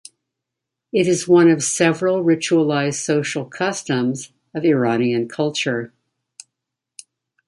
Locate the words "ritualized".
2.23-2.95